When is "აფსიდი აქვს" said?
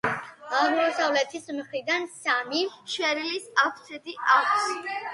3.69-4.71